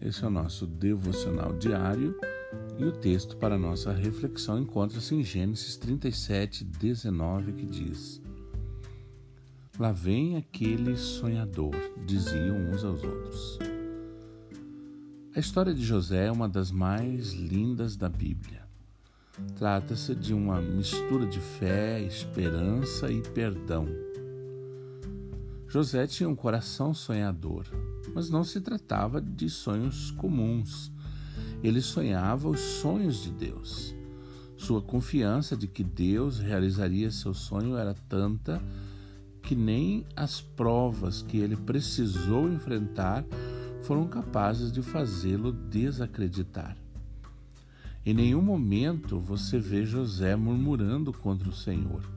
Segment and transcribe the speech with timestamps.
[0.00, 2.16] Esse é o nosso devocional diário
[2.78, 8.20] e o texto para nossa reflexão encontra-se em Gênesis 37, 19, que diz:
[9.78, 11.74] Lá vem aquele sonhador,
[12.06, 13.58] diziam uns aos outros.
[15.34, 18.62] A história de José é uma das mais lindas da Bíblia.
[19.56, 23.88] Trata-se de uma mistura de fé, esperança e perdão.
[25.74, 27.66] José tinha um coração sonhador,
[28.14, 30.92] mas não se tratava de sonhos comuns.
[31.64, 33.92] Ele sonhava os sonhos de Deus.
[34.56, 38.62] Sua confiança de que Deus realizaria seu sonho era tanta
[39.42, 43.24] que nem as provas que ele precisou enfrentar
[43.82, 46.76] foram capazes de fazê-lo desacreditar.
[48.06, 52.08] Em nenhum momento você vê José murmurando contra o Senhor,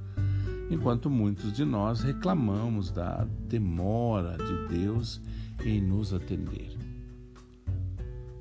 [0.69, 5.21] enquanto muitos de nós reclamamos da demora de Deus
[5.65, 6.77] em nos atender.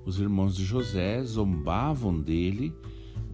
[0.05, 2.73] Os irmãos de José zombavam dele,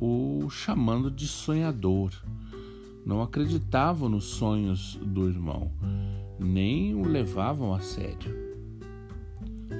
[0.01, 2.11] o chamando de sonhador.
[3.05, 5.71] Não acreditavam nos sonhos do irmão,
[6.39, 8.41] nem o levavam a sério.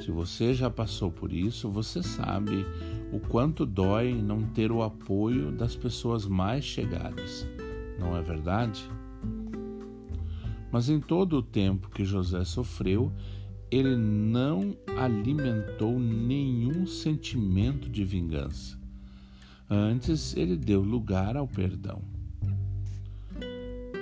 [0.01, 2.67] Se você já passou por isso, você sabe
[3.13, 7.47] o quanto dói não ter o apoio das pessoas mais chegadas,
[7.99, 8.83] não é verdade?
[10.73, 13.13] Mas em todo o tempo que José sofreu,
[13.71, 18.81] ele não alimentou nenhum sentimento de vingança.
[19.69, 22.03] Antes, ele deu lugar ao perdão.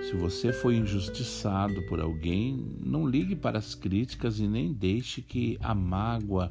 [0.02, 5.58] Se você foi injustiçado por alguém, não ligue para as críticas e nem deixe que
[5.60, 6.50] a mágoa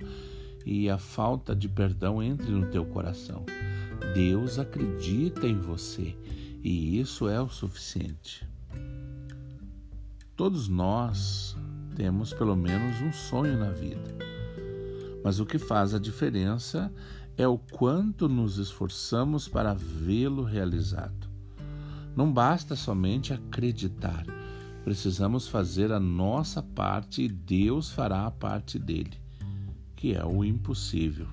[0.65, 3.45] e a falta de perdão entre no teu coração.
[4.13, 6.15] Deus acredita em você
[6.63, 8.48] e isso é o suficiente.
[10.39, 11.53] Todos nós
[11.97, 14.15] temos pelo menos um sonho na vida,
[15.21, 16.89] mas o que faz a diferença
[17.37, 21.27] é o quanto nos esforçamos para vê-lo realizado.
[22.15, 24.25] Não basta somente acreditar,
[24.85, 29.19] precisamos fazer a nossa parte e Deus fará a parte dele,
[29.93, 31.27] que é o impossível.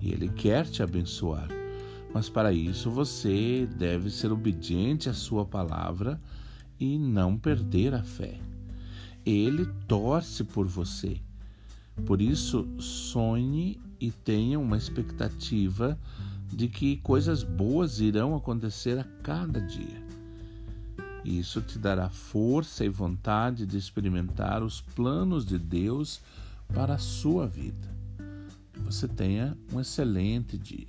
[0.00, 1.48] E Ele quer te abençoar,
[2.14, 6.20] mas para isso você deve ser obediente à Sua palavra
[6.78, 8.38] e não perder a fé.
[9.24, 11.20] Ele torce por você.
[12.06, 15.98] Por isso, sonhe e tenha uma expectativa
[16.52, 20.06] de que coisas boas irão acontecer a cada dia.
[21.24, 26.20] Isso te dará força e vontade de experimentar os planos de Deus
[26.68, 27.88] para a sua vida.
[28.72, 30.86] Que você tenha um excelente dia.